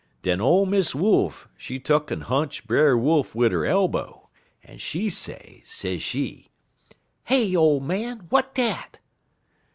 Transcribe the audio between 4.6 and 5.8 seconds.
en she say,